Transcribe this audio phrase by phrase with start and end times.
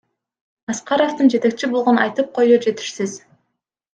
[0.73, 3.17] Аскаровдун жетекчи болгонун айтып коюу жетишсиз.